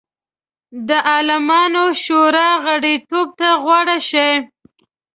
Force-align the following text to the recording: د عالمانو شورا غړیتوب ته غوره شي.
د 0.87 0.89
عالمانو 1.11 1.83
شورا 2.03 2.49
غړیتوب 2.65 3.27
ته 3.39 3.49
غوره 3.63 3.97
شي. 4.09 4.29